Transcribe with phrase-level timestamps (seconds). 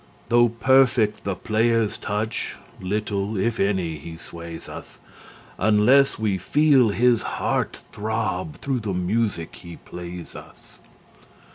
[0.29, 4.97] Though perfect the player's touch, little, if any, he sways us,
[5.59, 10.79] Unless we feel his heart throb through the music he plays us.